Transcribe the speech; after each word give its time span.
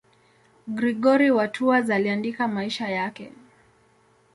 Gregori 0.67 1.31
wa 1.31 1.47
Tours 1.47 1.89
aliandika 1.89 2.47
maisha 2.47 2.89
yake. 2.89 3.31